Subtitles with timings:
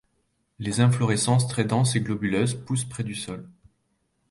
[0.57, 3.47] Les inflorescences très denses et globuleuses poussent près du sol.